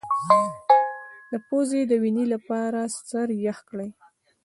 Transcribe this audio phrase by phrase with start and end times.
[1.31, 3.89] د پوزې د وینې لپاره سر یخ کړئ